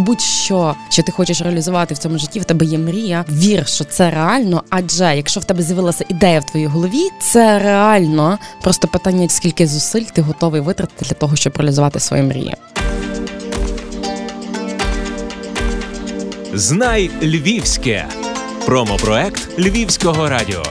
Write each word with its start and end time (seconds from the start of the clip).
будь-що, 0.00 0.74
що 0.88 1.02
ти 1.02 1.12
хочеш 1.12 1.40
реалізувати 1.40 1.94
в 1.94 1.98
цьому 1.98 2.18
житті, 2.18 2.40
в 2.40 2.44
тебе 2.44 2.66
є 2.66 2.78
мрія. 2.78 3.24
Вір, 3.28 3.66
що 3.66 3.84
це 3.84 4.10
реально. 4.10 4.62
Адже 4.70 5.16
якщо 5.16 5.40
в 5.40 5.44
тебе 5.44 5.62
з'явилася 5.62 6.04
ідея 6.08 6.40
в 6.40 6.44
твоїй 6.44 6.66
голові, 6.66 7.08
це 7.20 7.58
реально 7.58 8.38
просто 8.62 8.88
питання, 8.88 9.28
скільки 9.28 9.66
зусиль 9.66 10.04
ти 10.04 10.22
готовий 10.22 10.60
витратити 10.60 11.04
для 11.04 11.14
того, 11.14 11.36
щоб 11.36 11.56
реалізувати 11.56 12.00
свої 12.00 12.22
мрії. 12.22 12.54
Знай 16.54 17.10
Львівське 17.22 18.06
промопроект 18.66 19.58
Львівського 19.58 20.28
радіо. 20.28 20.62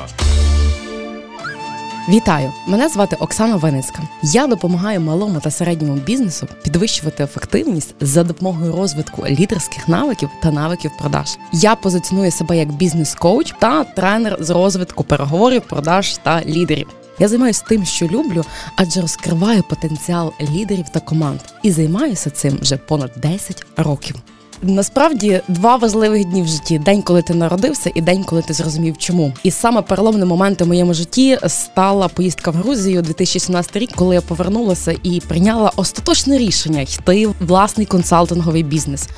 Вітаю! 2.09 2.53
Мене 2.67 2.89
звати 2.89 3.15
Оксана 3.15 3.55
Веницька. 3.55 4.03
Я 4.23 4.47
допомагаю 4.47 5.01
малому 5.01 5.39
та 5.39 5.51
середньому 5.51 5.95
бізнесу 5.95 6.47
підвищувати 6.63 7.23
ефективність 7.23 7.95
за 7.99 8.23
допомогою 8.23 8.75
розвитку 8.75 9.25
лідерських 9.27 9.87
навиків 9.87 10.29
та 10.41 10.51
навиків 10.51 10.91
продаж. 10.99 11.37
Я 11.53 11.75
позиціную 11.75 12.31
себе 12.31 12.57
як 12.57 12.71
бізнес-коуч 12.71 13.53
та 13.59 13.83
тренер 13.83 14.37
з 14.39 14.49
розвитку 14.49 15.03
переговорів, 15.03 15.61
продаж 15.61 16.17
та 16.17 16.41
лідерів. 16.45 16.87
Я 17.19 17.27
займаюся 17.27 17.65
тим, 17.69 17.85
що 17.85 18.07
люблю, 18.07 18.43
адже 18.75 19.01
розкриваю 19.01 19.63
потенціал 19.63 20.33
лідерів 20.41 20.89
та 20.89 20.99
команд 20.99 21.39
і 21.63 21.71
займаюся 21.71 22.29
цим 22.29 22.57
вже 22.61 22.77
понад 22.77 23.11
10 23.17 23.65
років. 23.77 24.15
Насправді 24.61 25.41
два 25.47 25.75
важливих 25.75 26.25
дні 26.25 26.41
в 26.41 26.47
житті: 26.47 26.79
день, 26.79 27.01
коли 27.01 27.21
ти 27.21 27.33
народився, 27.33 27.91
і 27.95 28.01
день, 28.01 28.23
коли 28.23 28.41
ти 28.41 28.53
зрозумів, 28.53 28.97
чому. 28.97 29.33
І 29.43 29.51
саме 29.51 29.81
переломним 29.81 30.27
моментом 30.27 30.65
в 30.65 30.69
моєму 30.69 30.93
житті 30.93 31.37
стала 31.47 32.07
поїздка 32.07 32.51
в 32.51 32.53
Грузію 32.53 33.01
2017 33.01 33.75
рік, 33.75 33.91
коли 33.95 34.15
я 34.15 34.21
повернулася 34.21 34.95
і 35.03 35.19
прийняла 35.19 35.71
остаточне 35.75 36.37
рішення 36.37 36.81
йти 36.81 37.27
в 37.27 37.33
власний 37.39 37.85
консалтинговий 37.85 38.63
бізнес. 38.63 39.09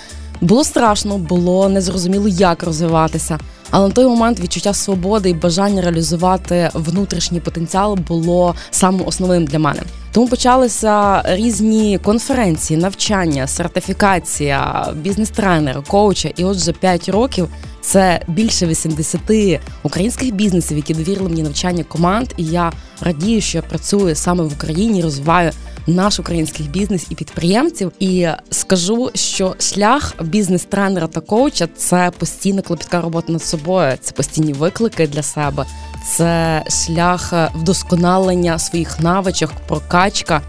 Було 0.41 0.63
страшно, 0.63 1.17
було 1.17 1.69
незрозуміло, 1.69 2.27
як 2.27 2.63
розвиватися. 2.63 3.39
Але 3.69 3.87
на 3.87 3.93
той 3.93 4.05
момент 4.05 4.39
відчуття 4.39 4.73
свободи 4.73 5.29
і 5.29 5.33
бажання 5.33 5.81
реалізувати 5.81 6.69
внутрішній 6.73 7.39
потенціал 7.39 7.95
було 7.95 8.55
самим 8.71 9.07
основним 9.07 9.45
для 9.45 9.59
мене. 9.59 9.79
Тому 10.11 10.27
почалися 10.27 11.23
різні 11.25 11.99
конференції, 12.03 12.79
навчання, 12.79 13.47
сертифікація, 13.47 14.87
бізнес-тренера, 14.95 15.81
коуча. 15.87 16.29
І 16.35 16.43
от 16.43 16.57
вже 16.57 16.71
5 16.71 17.09
років 17.09 17.49
це 17.81 18.21
більше 18.27 18.67
80 18.67 19.21
українських 19.83 20.33
бізнесів, 20.33 20.77
які 20.77 20.93
довірили 20.93 21.29
мені 21.29 21.43
навчання 21.43 21.83
команд. 21.83 22.29
І 22.37 22.45
я 22.45 22.71
радію, 23.01 23.41
що 23.41 23.57
я 23.57 23.61
працюю 23.61 24.15
саме 24.15 24.43
в 24.43 24.53
Україні, 24.53 25.01
розвиваю 25.01 25.51
наш 25.87 26.19
український 26.19 26.65
бізнес 26.65 27.05
і 27.09 27.15
підприємців. 27.15 27.91
І 27.99 28.27
скажу, 28.49 29.11
що 29.15 29.55
шлях 29.59 30.13
бізнес-тренера 30.21 31.07
та 31.07 31.21
коуча 31.21 31.67
це 31.77 32.11
постійна 32.17 32.61
клопітка 32.61 33.01
робота 33.01 33.33
над 33.33 33.43
собою, 33.43 33.97
це 34.01 34.11
постійні 34.11 34.53
виклики 34.53 35.07
для 35.07 35.23
себе, 35.23 35.65
це 36.15 36.63
шлях 36.69 37.33
вдосконалення 37.55 38.59
своїх 38.59 38.99
навичок, 38.99 39.51
прокачка. 39.67 40.41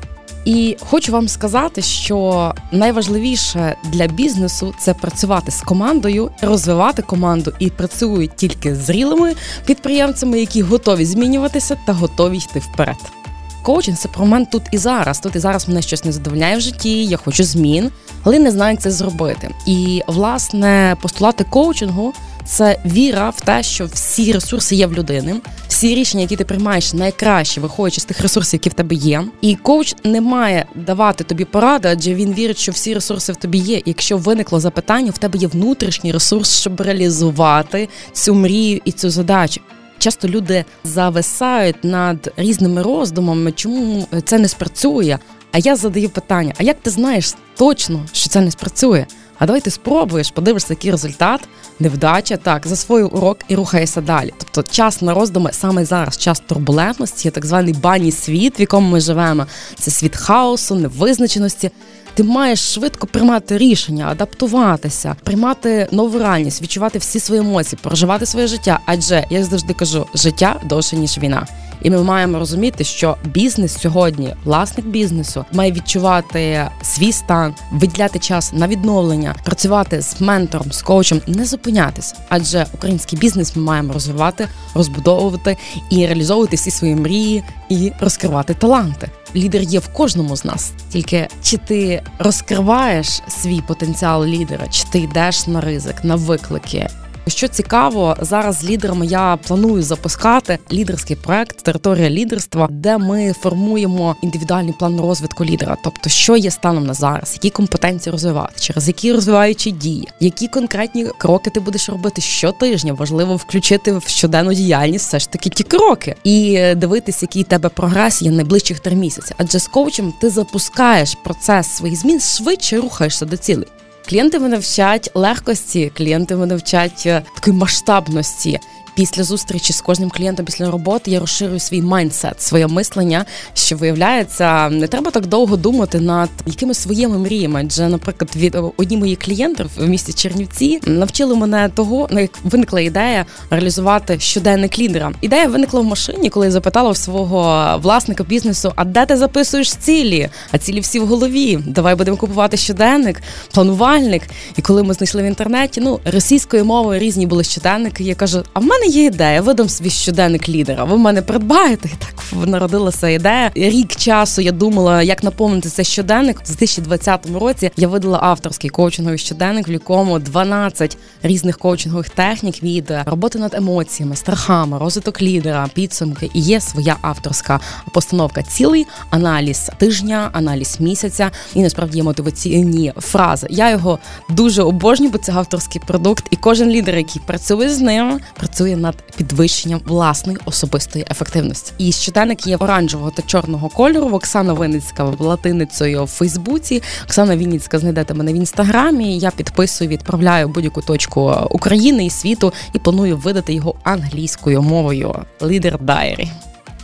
І 0.45 0.77
хочу 0.91 1.13
вам 1.13 1.29
сказати, 1.29 1.83
що 1.83 2.55
найважливіше 2.73 3.77
для 3.85 4.07
бізнесу 4.07 4.75
це 4.79 4.95
працювати 4.95 5.53
з 5.53 5.61
командою, 5.61 6.31
розвивати 6.41 7.03
команду 7.03 7.53
і 7.59 7.71
працюють 7.71 8.37
тільки 8.37 8.75
зрілими 8.75 9.35
підприємцями, 9.65 10.41
які 10.41 10.63
готові 10.63 11.05
змінюватися 11.05 11.79
та 11.87 11.93
готові 11.93 12.37
йти 12.37 12.59
вперед. 12.59 13.22
Коучинг 13.63 13.99
це 13.99 14.09
про 14.09 14.27
мене 14.27 14.47
тут 14.47 14.63
і 14.73 14.79
зараз. 14.79 15.21
Тут 15.21 15.37
і 15.37 15.39
зараз 15.39 15.69
мене 15.69 15.83
щось 15.83 16.05
не 16.05 16.13
задовольняє 16.13 16.57
в 16.57 16.61
житті, 16.61 17.05
я 17.05 17.17
хочу 17.17 17.45
змін, 17.45 17.91
але 18.23 18.39
не 18.39 18.51
знаю, 18.51 18.73
як 18.73 18.83
це 18.83 18.91
зробити. 18.91 19.51
І 19.67 20.03
власне 20.07 20.97
постулати 21.03 21.45
коучингу 21.45 22.13
це 22.45 22.79
віра 22.87 23.31
в 23.31 23.41
те, 23.41 23.63
що 23.63 23.87
всі 23.87 24.33
ресурси 24.33 24.77
є 24.77 24.87
в 24.87 24.93
людини, 24.93 25.41
всі 25.69 25.95
рішення, 25.95 26.23
які 26.23 26.37
ти 26.37 26.45
приймаєш, 26.45 26.93
найкраще 26.95 27.61
виходячи 27.61 28.01
з 28.01 28.05
тих 28.05 28.21
ресурсів, 28.21 28.55
які 28.55 28.69
в 28.69 28.73
тебе 28.73 28.95
є. 28.95 29.25
І 29.41 29.57
коуч 29.57 29.95
не 30.05 30.21
має 30.21 30.67
давати 30.75 31.25
тобі 31.25 31.45
поради, 31.45 31.89
адже 31.89 32.15
він 32.15 32.35
вірить, 32.35 32.59
що 32.59 32.73
всі 32.73 32.95
ресурси 32.95 33.33
в 33.33 33.37
тобі 33.37 33.59
є. 33.59 33.83
Якщо 33.87 34.17
виникло 34.17 34.61
запитання, 34.61 35.11
в 35.11 35.19
тебе 35.19 35.39
є 35.39 35.49
внутрішній 35.49 36.13
ресурс, 36.13 36.61
щоб 36.61 36.81
реалізувати 36.81 37.89
цю 38.13 38.35
мрію 38.35 38.81
і 38.85 38.93
цю 38.93 39.11
задачу. 39.11 39.61
Часто 40.03 40.29
люди 40.29 40.65
зависають 40.85 41.85
над 41.85 42.33
різними 42.37 42.83
роздумами, 42.83 43.53
чому 43.53 44.07
це 44.25 44.39
не 44.39 44.49
спрацює. 44.49 45.19
А 45.53 45.59
я 45.59 45.77
задаю 45.77 46.11
питання: 46.11 46.55
а 46.59 46.63
як 46.63 46.77
ти 46.83 46.91
знаєш 46.91 47.35
точно, 47.57 48.07
що 48.13 48.29
це 48.29 48.41
не 48.41 48.51
спрацює? 48.51 49.07
А 49.39 49.47
давай 49.47 49.61
ти 49.61 49.71
спробуєш, 49.71 50.31
подивишся, 50.31 50.67
який 50.71 50.91
результат, 50.91 51.41
невдача, 51.81 52.37
так, 52.37 52.67
засвоїв 52.67 53.17
урок 53.17 53.39
і 53.49 53.55
рухаєшся 53.55 54.01
далі. 54.01 54.33
Тобто 54.39 54.73
час 54.73 55.03
на 55.03 55.15
роздуми 55.15 55.51
саме 55.53 55.85
зараз, 55.85 56.19
час 56.19 56.41
турбулентності, 56.41 57.31
так 57.31 57.47
званий 57.47 57.75
бані 57.75 58.13
світ, 58.13 58.59
в 58.59 58.61
якому 58.61 58.91
ми 58.91 59.01
живемо. 59.01 59.47
Це 59.79 59.91
світ 59.91 60.17
хаосу, 60.17 60.75
невизначеності. 60.75 61.71
Ти 62.15 62.23
маєш 62.23 62.75
швидко 62.75 63.07
приймати 63.07 63.59
рішення, 63.59 64.09
адаптуватися, 64.09 65.17
приймати 65.25 65.89
нову 65.91 66.19
реальність, 66.19 66.63
відчувати 66.63 66.99
всі 66.99 67.21
свої 67.21 67.41
емоції, 67.41 67.79
проживати 67.83 68.27
своє 68.27 68.47
життя. 68.47 68.81
Адже 68.87 69.27
я 69.31 69.45
завжди 69.45 69.75
кажу, 69.75 70.07
життя 70.15 70.61
довше 70.65 70.97
ніж 70.97 71.19
війна. 71.19 71.47
І 71.83 71.91
ми 71.91 72.03
маємо 72.03 72.39
розуміти, 72.39 72.85
що 72.85 73.17
бізнес 73.25 73.79
сьогодні, 73.81 74.35
власник 74.45 74.87
бізнесу, 74.87 75.45
має 75.53 75.73
відчувати 75.73 76.71
свій 76.83 77.13
стан, 77.13 77.55
виділяти 77.73 78.19
час 78.19 78.53
на 78.53 78.69
відновлення, 78.69 79.35
працювати 79.45 80.03
з 80.03 80.21
ментором, 80.21 80.73
з 80.73 80.83
коучем, 80.83 81.21
не 81.27 81.45
зупинятися. 81.45 82.15
Адже 82.29 82.67
український 82.75 83.19
бізнес 83.19 83.57
ми 83.57 83.63
маємо 83.63 83.93
розвивати, 83.93 84.49
розбудовувати 84.75 85.57
і 85.91 86.07
реалізовувати 86.07 86.57
всі 86.57 86.71
свої 86.71 86.95
мрії 86.95 87.43
і 87.69 87.93
розкривати 88.01 88.55
таланти. 88.55 89.11
Лідер 89.37 89.63
є 89.63 89.79
в 89.79 89.89
кожному 89.89 90.37
з 90.37 90.45
нас, 90.45 90.73
тільки 90.93 91.29
чи 91.43 91.57
ти 91.57 92.03
розкриваєш 92.19 93.23
свій 93.29 93.61
потенціал 93.61 94.25
лідера, 94.25 94.69
чи 94.69 94.85
ти 94.85 94.99
йдеш 94.99 95.47
на 95.47 95.61
ризик, 95.61 96.05
на 96.05 96.17
виклики, 96.17 96.89
що 97.27 97.49
цікаво, 97.49 98.17
зараз 98.21 98.59
з 98.59 98.65
лідерами 98.65 99.07
я 99.07 99.39
планую 99.47 99.83
запускати 99.83 100.59
лідерський 100.73 101.17
проект 101.17 101.63
Територія 101.63 102.11
лідерства, 102.11 102.69
де 102.71 102.99
ми 102.99 103.33
формуємо 103.33 104.17
індивідуальний 104.23 104.75
план 104.79 105.01
розвитку 105.01 105.45
лідера, 105.45 105.77
тобто, 105.85 106.11
що 106.11 106.37
є 106.37 106.51
станом 106.51 106.87
на 106.87 106.95
зараз, 106.95 107.33
які 107.35 107.51
компетенції 107.51 108.13
розвивати, 108.13 108.55
через 108.61 108.89
які 108.89 109.13
розвиваючі 109.13 109.71
дії, 109.71 110.09
які 110.21 110.49
конкретні 110.49 111.07
кроки 111.19 111.51
ти 111.51 111.61
будеш 111.61 111.89
робити 111.89 112.21
щотижня. 112.21 112.93
Важливо 112.93 113.37
включити 113.37 113.93
в 113.93 114.03
щоденну 114.07 114.55
діяльність 114.55 115.07
все 115.07 115.19
ж 115.19 115.31
таки 115.31 115.51
ті 115.51 115.63
кроки 115.63 116.15
і 116.25 116.59
дивитися, 116.77 117.19
який 117.23 117.45
тебе 117.45 117.69
прогрес 117.69 118.23
є 118.23 118.31
найближчих 118.31 118.81
три 118.81 118.97
місяці. 118.97 119.35
Адже 119.39 119.59
з 119.59 119.69
коучем 119.69 120.13
ти 120.21 120.31
запускаєш 120.31 121.15
процес 121.25 121.67
своїх 121.67 121.99
змін 121.99 122.21
швидше 122.21 122.77
рухаєшся 122.77 123.27
до 123.27 123.37
цілей. 123.37 123.67
Клієнти 124.09 124.39
мене 124.39 124.59
вчать 124.59 125.11
легкості, 125.15 125.93
клієнти 125.97 126.37
мене 126.37 126.57
вчать 126.57 127.03
е, 127.07 127.23
такої 127.35 127.57
масштабності. 127.57 128.61
Після 128.95 129.25
зустрічі 129.25 129.73
з 129.73 129.81
кожним 129.81 130.11
клієнтом 130.11 130.47
після 130.47 130.71
роботи 130.71 131.11
я 131.11 131.21
розширюю 131.21 131.59
свій 131.59 131.83
майндсет, 131.83 132.43
своє 132.43 132.67
мислення, 132.67 133.25
що 133.55 133.77
виявляється, 133.77 134.69
не 134.69 134.87
треба 134.87 135.11
так 135.11 135.27
довго 135.27 135.57
думати 135.57 136.01
над 136.01 136.31
якимись 136.47 136.79
своїми 136.79 137.19
мріями. 137.19 137.63
Адже, 137.65 137.89
наприклад, 137.89 138.31
від 138.37 138.57
одні 138.77 138.97
мої 138.97 139.17
клієнти 139.17 139.67
в 139.77 139.89
місті 139.89 140.13
Чернівці 140.13 140.81
навчили 140.87 141.35
мене 141.37 141.69
того, 141.75 142.09
як 142.11 142.31
виникла 142.45 142.81
ідея 142.81 143.27
реалізувати 143.51 144.19
щоденник 144.19 144.79
лідера. 144.79 145.13
Ідея 145.21 145.47
виникла 145.47 145.81
в 145.81 145.85
машині, 145.85 146.31
коли 146.31 146.47
я 146.47 146.53
запитала 146.53 146.91
в 146.91 146.97
свого 146.97 147.79
власника 147.83 148.25
бізнесу: 148.25 148.73
а 148.77 148.85
де 148.85 149.07
ти 149.07 149.17
записуєш 149.17 149.75
цілі? 149.75 150.29
А 150.51 150.59
цілі 150.59 150.81
всі 150.81 151.01
в 151.01 151.07
голові. 151.07 151.59
Давай 151.67 151.95
будемо 151.95 152.17
купувати 152.17 152.57
щоденник, 152.57 153.23
планувальник. 153.53 154.23
І 154.57 154.63
коли 154.63 154.83
ми 154.83 154.95
знайшли 154.95 155.23
в 155.23 155.27
інтернеті, 155.27 155.81
ну 155.81 156.01
російською 156.05 156.65
мовою 156.65 157.01
різні 157.01 157.27
були 157.27 157.45
щоденники. 157.45 158.05
Я 158.05 158.15
кажу, 158.15 158.43
а 158.53 158.61
в 158.61 158.65
мене 158.65 158.82
мене 158.83 158.95
є 158.95 159.05
ідея, 159.05 159.41
видам 159.41 159.69
свій 159.69 159.91
щоденник 159.91 160.49
лідера. 160.49 160.85
Ви 160.85 160.95
в 160.95 160.99
мене 160.99 161.23
придбаєте. 161.23 161.89
І 161.89 161.97
так 161.99 162.49
народилася 162.49 163.09
ідея. 163.09 163.51
Рік 163.55 163.97
часу 163.97 164.43
я 164.43 164.53
думала, 164.53 165.03
як 165.03 165.23
наповнити 165.23 165.69
цей 165.69 165.85
щоденник. 165.85 166.37
У 166.41 166.47
2020 166.47 167.27
році 167.41 167.71
я 167.77 167.89
видала 167.89 168.19
авторський 168.23 168.71
коучинговий 168.71 169.19
щоденник, 169.19 169.69
в 169.69 169.71
якому 169.71 170.19
12 170.19 170.99
різних 171.23 171.59
коучингових 171.59 172.09
технік 172.09 172.63
від 172.63 172.95
роботи 173.07 173.39
над 173.39 173.55
емоціями, 173.55 174.17
страхами, 174.17 174.79
розвиток 174.79 175.23
лідера, 175.23 175.69
підсумки. 175.75 176.31
І 176.35 176.41
є 176.41 176.61
своя 176.61 176.97
авторська 177.03 177.61
постановка. 177.95 178.43
Цілий 178.43 178.87
аналіз 179.11 179.71
тижня, 179.79 180.31
аналіз 180.33 180.77
місяця 180.81 181.31
і 181.55 181.63
насправді 181.63 181.97
є 181.97 182.03
мотиваційні 182.03 182.93
фрази. 182.97 183.47
Я 183.51 183.71
його 183.71 183.99
дуже 184.29 184.63
обожнюю, 184.63 185.13
бо 185.13 185.19
це 185.19 185.33
авторський 185.33 185.83
продукт, 185.87 186.25
і 186.31 186.37
кожен 186.37 186.71
лідер, 186.71 186.97
який 186.97 187.23
працює 187.27 187.69
з 187.69 187.81
ним, 187.81 188.21
працює 188.35 188.72
працює 188.73 188.77
над 188.77 189.17
підвищенням 189.17 189.81
власної 189.87 190.39
особистої 190.45 191.07
ефективності. 191.11 191.73
І 191.79 191.93
щоденник 191.93 192.47
є 192.47 192.57
оранжевого 192.57 193.11
та 193.11 193.23
чорного 193.23 193.69
кольору. 193.69 194.17
Оксана 194.17 194.53
Винницька 194.53 195.05
латиницею 195.19 196.05
в 196.05 196.09
Фейсбуці. 196.09 196.83
Оксана 197.05 197.37
Вінницька 197.37 197.79
знайдете 197.79 198.15
мене 198.15 198.33
в 198.33 198.37
інстаграмі. 198.37 199.19
Я 199.19 199.31
підписую, 199.31 199.91
відправляю 199.91 200.49
будь-яку 200.49 200.83
точку 200.83 201.33
України 201.51 202.07
і 202.07 202.11
світу 202.11 202.53
і 202.75 202.79
планую 202.79 203.17
видати 203.17 203.55
його 203.55 203.75
англійською 203.83 204.63
мовою. 204.63 205.15
Лідер 205.43 205.81
Дайрі. 205.81 206.29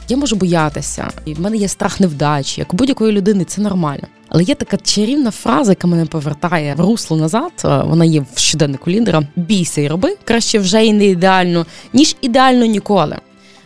Я 0.08 0.16
можу 0.16 0.36
боятися, 0.36 1.08
і 1.24 1.34
в 1.34 1.40
мене 1.40 1.56
є 1.56 1.68
страх 1.68 2.00
невдачі. 2.00 2.60
Як 2.60 2.74
будь-якої 2.74 3.12
людини 3.12 3.44
це 3.44 3.60
нормально. 3.60 4.06
Але 4.28 4.42
є 4.42 4.54
така 4.54 4.76
чарівна 4.76 5.30
фраза, 5.30 5.72
яка 5.72 5.86
мене 5.86 6.06
повертає 6.06 6.74
в 6.74 6.80
русло 6.80 7.16
назад. 7.16 7.52
Вона 7.64 8.04
є 8.04 8.24
в 8.34 8.38
щоденнику 8.38 8.90
лідера. 8.90 9.22
Бійся 9.36 9.80
і 9.80 9.88
роби 9.88 10.16
краще 10.24 10.58
вже 10.58 10.86
і 10.86 10.92
не 10.92 11.06
ідеально, 11.06 11.66
ніж 11.92 12.16
ідеально 12.20 12.66
ніколи. 12.66 13.16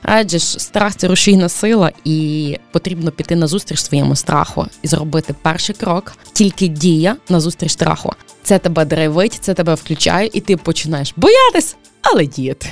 Адже 0.03 0.38
ж 0.38 0.47
страх 0.47 0.97
це 0.97 1.09
рушійна 1.09 1.49
сила, 1.49 1.91
і 2.05 2.56
потрібно 2.73 3.11
піти 3.11 3.37
на 3.37 3.47
зустріч 3.47 3.81
своєму 3.81 4.17
страху 4.17 4.67
і 4.82 4.88
зробити 4.88 5.35
перший 5.43 5.75
крок, 5.75 6.12
тільки 6.32 6.69
дія 6.69 7.17
на 7.29 7.41
зустріч 7.41 7.70
страху. 7.73 8.12
Це 8.43 8.59
тебе 8.59 8.85
драйвить, 8.85 9.38
це 9.41 9.55
тебе 9.55 9.75
включає, 9.75 10.31
і 10.32 10.41
ти 10.41 10.56
починаєш 10.56 11.14
боятись, 11.17 11.76
але 12.03 12.26
діяти. 12.26 12.67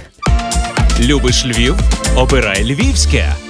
Любиш 1.01 1.47
Львів? 1.47 1.77
Обирай 2.17 2.65
Львівське. 2.65 3.50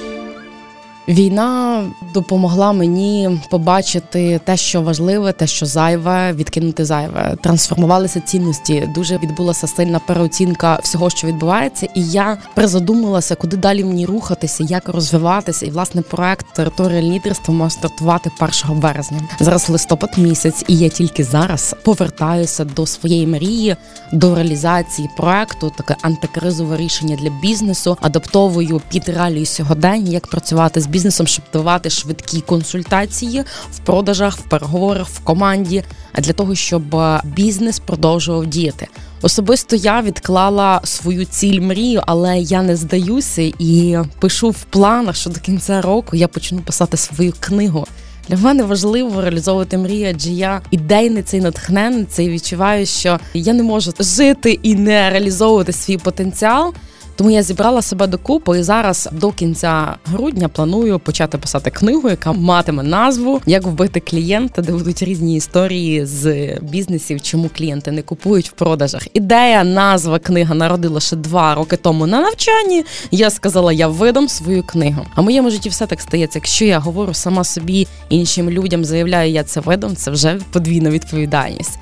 Війна 1.10 1.84
допомогла 2.14 2.72
мені 2.72 3.40
побачити 3.50 4.40
те, 4.44 4.56
що 4.56 4.82
важливе, 4.82 5.32
те, 5.32 5.46
що 5.46 5.66
зайве, 5.66 6.32
відкинути 6.32 6.84
зайве. 6.84 7.36
Трансформувалися 7.42 8.20
цінності. 8.20 8.88
Дуже 8.94 9.18
відбулася 9.18 9.66
сильна 9.66 10.00
переоцінка 10.06 10.78
всього, 10.82 11.10
що 11.10 11.26
відбувається, 11.26 11.88
і 11.94 12.02
я 12.04 12.38
призадумалася, 12.54 13.34
куди 13.34 13.56
далі 13.56 13.84
мені 13.84 14.06
рухатися, 14.06 14.64
як 14.68 14.88
розвиватися. 14.88 15.66
І 15.66 15.70
власне 15.70 16.02
проект 16.02 16.46
територія 16.54 17.02
лідерства 17.02 17.54
мав 17.54 17.72
стартувати 17.72 18.30
1 18.64 18.80
березня. 18.80 19.20
Зараз 19.40 19.68
листопад 19.68 20.18
місяць, 20.18 20.64
і 20.68 20.76
я 20.76 20.88
тільки 20.88 21.24
зараз 21.24 21.76
повертаюся 21.84 22.64
до 22.64 22.86
своєї 22.86 23.26
мрії, 23.26 23.76
до 24.12 24.34
реалізації 24.34 25.10
проекту. 25.16 25.72
Таке 25.76 25.96
антикризове 26.02 26.76
рішення 26.76 27.16
для 27.16 27.30
бізнесу, 27.42 27.96
адаптовую 28.00 28.80
під 28.88 29.08
реалії 29.08 29.46
сьогодення, 29.46 30.10
як 30.10 30.26
працювати 30.26 30.80
з 30.80 30.86
бізнесом 30.86 30.99
бізнесом, 31.00 31.26
щоб 31.26 31.44
давати 31.52 31.90
швидкі 31.90 32.40
консультації 32.40 33.44
в 33.72 33.78
продажах, 33.78 34.38
в 34.38 34.42
переговорах, 34.42 35.08
в 35.08 35.18
команді, 35.18 35.84
а 36.12 36.20
для 36.20 36.32
того, 36.32 36.54
щоб 36.54 36.94
е, 36.94 37.20
бізнес 37.24 37.78
продовжував 37.78 38.46
діяти. 38.46 38.88
Особисто 39.22 39.76
я 39.76 40.02
відклала 40.02 40.80
свою 40.84 41.24
ціль 41.24 41.60
мрію, 41.60 42.02
але 42.06 42.38
я 42.38 42.62
не 42.62 42.76
здаюся 42.76 43.42
і 43.58 43.98
пишу 44.20 44.50
в 44.50 44.62
планах, 44.62 45.16
що 45.16 45.30
до 45.30 45.40
кінця 45.40 45.80
року 45.80 46.16
я 46.16 46.28
почну 46.28 46.58
писати 46.58 46.96
свою 46.96 47.32
книгу. 47.40 47.86
Для 48.28 48.36
мене 48.36 48.62
важливо 48.62 49.20
реалізовувати 49.20 49.78
мрію, 49.78 50.10
адже 50.14 50.30
я 50.30 50.60
ідейниця 50.70 51.36
і 51.36 51.40
натхненниця 51.40 52.22
і 52.22 52.28
відчуваю, 52.28 52.86
що 52.86 53.18
я 53.34 53.52
не 53.52 53.62
можу 53.62 53.92
жити 54.00 54.58
і 54.62 54.74
не 54.74 55.10
реалізовувати 55.10 55.72
свій 55.72 55.98
потенціал. 55.98 56.74
Тому 57.20 57.30
я 57.30 57.42
зібрала 57.42 57.82
себе 57.82 58.06
докупи 58.06 58.58
і 58.58 58.62
зараз 58.62 59.08
до 59.12 59.32
кінця 59.32 59.96
грудня 60.04 60.48
планую 60.48 60.98
почати 60.98 61.38
писати 61.38 61.70
книгу, 61.70 62.08
яка 62.08 62.32
матиме 62.32 62.82
назву 62.82 63.40
Як 63.46 63.64
вбити 63.64 64.00
клієнта, 64.00 64.62
де 64.62 64.72
будуть 64.72 65.02
різні 65.02 65.36
історії 65.36 66.06
з 66.06 66.54
бізнесів, 66.62 67.22
чому 67.22 67.50
клієнти 67.56 67.92
не 67.92 68.02
купують 68.02 68.48
в 68.48 68.52
продажах. 68.52 69.08
Ідея, 69.14 69.64
назва 69.64 70.18
книга 70.18 70.54
народила 70.54 71.00
ще 71.00 71.16
два 71.16 71.54
роки 71.54 71.76
тому 71.76 72.06
на 72.06 72.20
навчанні. 72.20 72.84
Я 73.10 73.30
сказала, 73.30 73.72
я 73.72 73.88
видам 73.88 74.28
свою 74.28 74.62
книгу. 74.62 75.06
А 75.14 75.20
в 75.20 75.24
моєму 75.24 75.50
житті 75.50 75.68
все 75.68 75.86
так 75.86 76.00
стається. 76.00 76.38
Якщо 76.38 76.64
я 76.64 76.78
говорю 76.78 77.14
сама 77.14 77.44
собі 77.44 77.86
іншим 78.08 78.50
людям, 78.50 78.84
заявляю, 78.84 79.32
я 79.32 79.44
це 79.44 79.60
видам, 79.60 79.96
це 79.96 80.10
вже 80.10 80.40
подвійна 80.52 80.90
відповідальність. 80.90 81.78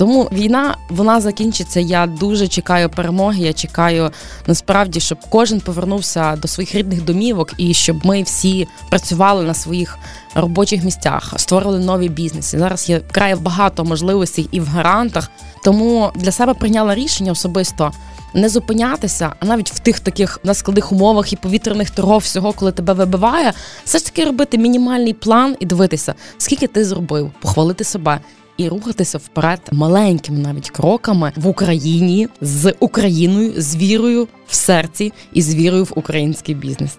Тому 0.00 0.28
війна 0.32 0.76
вона 0.88 1.20
закінчиться. 1.20 1.80
Я 1.80 2.06
дуже 2.06 2.48
чекаю 2.48 2.88
перемоги. 2.88 3.42
Я 3.42 3.52
чекаю 3.52 4.10
насправді, 4.46 5.00
щоб 5.00 5.18
кожен 5.28 5.60
повернувся 5.60 6.36
до 6.36 6.48
своїх 6.48 6.74
рідних 6.74 7.04
домівок 7.04 7.52
і 7.56 7.74
щоб 7.74 8.06
ми 8.06 8.22
всі 8.22 8.68
працювали 8.90 9.44
на 9.44 9.54
своїх 9.54 9.98
робочих 10.34 10.84
місцях, 10.84 11.34
створили 11.36 11.78
нові 11.78 12.08
бізнеси. 12.08 12.58
Зараз 12.58 12.88
є 12.88 13.00
край 13.12 13.34
багато 13.34 13.84
можливостей 13.84 14.48
і 14.52 14.60
в 14.60 14.66
гарантах. 14.66 15.30
Тому 15.64 16.10
для 16.14 16.32
себе 16.32 16.54
прийняла 16.54 16.94
рішення 16.94 17.32
особисто. 17.32 17.92
Не 18.34 18.48
зупинятися, 18.48 19.32
а 19.40 19.46
навіть 19.46 19.70
в 19.70 19.78
тих 19.78 20.00
таких 20.00 20.38
наскладних 20.44 20.92
умовах 20.92 21.32
і 21.32 21.36
повітряних 21.36 21.90
торгов, 21.90 22.18
всього, 22.18 22.52
коли 22.52 22.72
тебе 22.72 22.92
вибиває, 22.92 23.52
все 23.84 23.98
ж 23.98 24.04
таки 24.04 24.24
робити 24.24 24.58
мінімальний 24.58 25.12
план 25.12 25.56
і 25.60 25.66
дивитися, 25.66 26.14
скільки 26.38 26.66
ти 26.66 26.84
зробив, 26.84 27.30
похвалити 27.40 27.84
себе, 27.84 28.20
і 28.60 28.68
рухатися 28.68 29.18
вперед 29.18 29.60
маленькими 29.72 30.38
навіть 30.38 30.70
кроками 30.70 31.32
в 31.36 31.46
Україні 31.46 32.28
з 32.40 32.74
Україною, 32.80 33.52
з 33.56 33.76
вірою 33.76 34.28
в 34.46 34.54
серці 34.54 35.12
і 35.32 35.42
з 35.42 35.54
вірою 35.54 35.84
в 35.84 35.92
український 35.94 36.54
бізнес. 36.54 36.98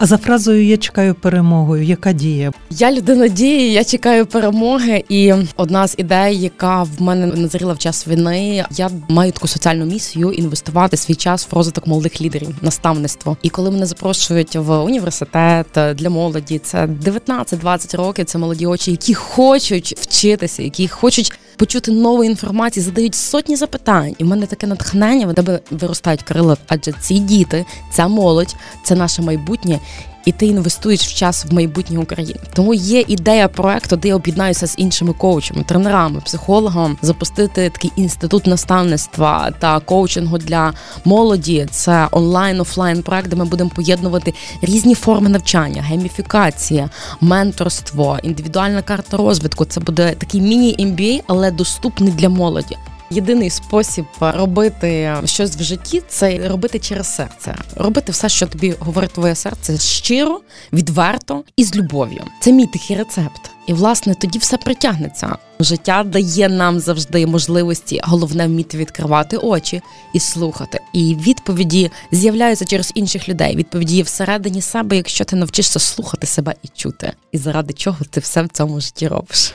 А 0.00 0.06
за 0.06 0.16
фразою 0.16 0.64
я 0.64 0.76
чекаю 0.76 1.14
перемогою. 1.14 1.84
Яка 1.84 2.12
дія? 2.12 2.52
Я 2.70 2.92
людина 2.92 3.28
дії, 3.28 3.72
я 3.72 3.84
чекаю 3.84 4.26
перемоги. 4.26 5.04
І 5.08 5.34
одна 5.56 5.88
з 5.88 5.94
ідей, 5.98 6.40
яка 6.40 6.82
в 6.82 7.02
мене 7.02 7.26
назріла 7.26 7.72
в 7.72 7.78
час 7.78 8.08
війни, 8.08 8.64
я 8.70 8.90
маю 9.08 9.32
таку 9.32 9.48
соціальну 9.48 9.84
місію 9.84 10.32
інвестувати 10.32 10.96
свій 10.96 11.14
час 11.14 11.48
в 11.50 11.54
розвиток 11.54 11.86
молодих 11.86 12.20
лідерів, 12.20 12.48
наставництво. 12.62 13.36
І 13.42 13.48
коли 13.48 13.70
мене 13.70 13.86
запрошують 13.86 14.56
в 14.56 14.78
університет 14.78 15.66
для 15.94 16.10
молоді, 16.10 16.58
це 16.58 16.86
19-20 16.86 17.96
років. 17.96 18.24
Це 18.24 18.38
молоді 18.38 18.66
очі, 18.66 18.90
які 18.90 19.14
хочуть 19.14 19.94
вчитися, 19.98 20.62
які 20.62 20.88
хочуть 20.88 21.32
почути 21.58 21.92
нову 21.92 22.24
інформацію, 22.24 22.84
задають 22.84 23.14
сотні 23.14 23.56
запитань. 23.56 24.14
І 24.18 24.24
в 24.24 24.26
мене 24.26 24.46
таке 24.46 24.66
натхнення, 24.66 25.26
в 25.26 25.34
тебе 25.34 25.60
виростають 25.70 26.22
крила, 26.22 26.56
адже 26.68 26.92
ці 26.92 27.18
діти, 27.18 27.64
ця 27.92 28.08
молодь, 28.08 28.56
це 28.82 28.94
наше 28.94 29.22
майбутнє 29.22 29.80
і 30.28 30.32
ти 30.32 30.46
інвестуєш 30.46 31.00
в 31.00 31.14
час 31.14 31.44
в 31.44 31.54
майбутнє 31.54 31.98
України. 31.98 32.40
Тому 32.52 32.74
є 32.74 33.04
ідея 33.08 33.48
проекту, 33.48 33.96
де 33.96 34.08
я 34.08 34.16
об'єднаюся 34.16 34.66
з 34.66 34.74
іншими 34.78 35.12
коучами, 35.12 35.64
тренерами, 35.64 36.20
психологами, 36.20 36.96
запустити 37.02 37.70
такий 37.70 37.92
інститут 37.96 38.46
наставництва 38.46 39.50
та 39.58 39.80
коучингу 39.80 40.38
для 40.38 40.72
молоді. 41.04 41.66
Це 41.70 42.08
онлайн 42.10 42.60
офлайн 42.60 43.02
проект, 43.02 43.28
де 43.28 43.36
ми 43.36 43.44
будемо 43.44 43.70
поєднувати 43.70 44.34
різні 44.62 44.94
форми 44.94 45.28
навчання, 45.28 45.82
гейміфікація, 45.82 46.90
менторство, 47.20 48.18
індивідуальна 48.22 48.82
карта 48.82 49.16
розвитку. 49.16 49.64
Це 49.64 49.80
буде 49.80 50.14
такий 50.18 50.40
міні-MBA, 50.40 51.22
але 51.26 51.50
доступний 51.50 52.12
для 52.12 52.28
молоді. 52.28 52.76
Єдиний 53.10 53.50
спосіб 53.50 54.04
робити 54.20 55.16
щось 55.24 55.56
в 55.56 55.62
житті 55.62 56.02
це 56.08 56.48
робити 56.48 56.78
через 56.78 57.14
серце, 57.14 57.54
робити 57.76 58.12
все, 58.12 58.28
що 58.28 58.46
тобі 58.46 58.74
говорить 58.78 59.12
твоє 59.12 59.34
серце, 59.34 59.78
щиро, 59.78 60.40
відверто 60.72 61.44
і 61.56 61.64
з 61.64 61.76
любов'ю. 61.76 62.24
Це 62.40 62.52
мій 62.52 62.66
тихий 62.66 62.96
рецепт. 62.96 63.50
І 63.66 63.72
власне 63.72 64.14
тоді 64.14 64.38
все 64.38 64.56
притягнеться. 64.56 65.36
Життя 65.60 66.04
дає 66.04 66.48
нам 66.48 66.80
завжди 66.80 67.26
можливості, 67.26 68.00
головне 68.04 68.46
вміти 68.46 68.78
відкривати 68.78 69.36
очі 69.36 69.82
і 70.12 70.20
слухати. 70.20 70.80
І 70.92 71.14
відповіді 71.14 71.90
з'являються 72.12 72.64
через 72.64 72.92
інших 72.94 73.28
людей. 73.28 73.56
Відповіді 73.56 73.96
є 73.96 74.02
всередині 74.02 74.62
себе, 74.62 74.96
якщо 74.96 75.24
ти 75.24 75.36
навчишся 75.36 75.78
слухати 75.78 76.26
себе 76.26 76.54
і 76.62 76.68
чути. 76.68 77.12
І 77.32 77.38
заради 77.38 77.72
чого 77.72 77.98
ти 78.10 78.20
все 78.20 78.42
в 78.42 78.48
цьому 78.48 78.80
житті 78.80 79.08
робиш. 79.08 79.54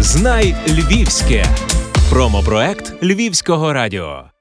Знай 0.00 0.56
Львівське. 0.68 1.46
Промопроект 2.12 3.02
Львівського 3.02 3.72
радіо. 3.72 4.31